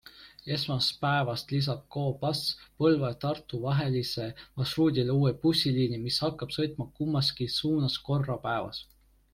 [0.53, 2.41] Esmaspäevast lisab Go Bus
[2.79, 8.85] Põlva ja Tartu vahelisele marsruudile uue bussiliini, mis hakkab sõitma kummaski suunas korra päevas.